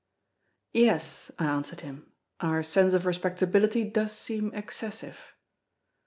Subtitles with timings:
[0.73, 5.35] "Yes," I answered him, "our sense of respectability does seem excessive."